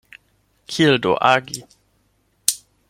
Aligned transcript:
Kiel 0.71 0.97
do 1.03 1.11
agi? 1.33 1.61